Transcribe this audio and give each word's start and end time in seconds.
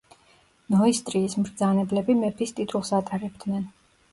ნოისტრიის 0.75 1.35
მბრძანებლები 1.41 2.15
მეფის 2.23 2.57
ტიტულს 2.61 2.93
ატარებდნენ. 3.03 3.71